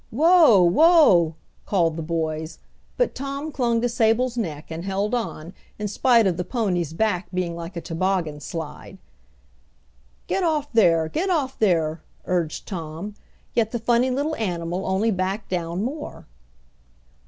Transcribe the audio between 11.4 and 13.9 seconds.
there!" urged Tom, yet the